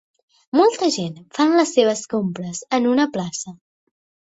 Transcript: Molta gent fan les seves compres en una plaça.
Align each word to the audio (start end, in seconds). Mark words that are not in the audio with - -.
Molta 0.59 0.89
gent 0.95 1.21
fan 1.39 1.55
les 1.59 1.75
seves 1.77 2.03
compres 2.17 2.67
en 2.81 2.93
una 2.97 3.11
plaça. 3.17 3.61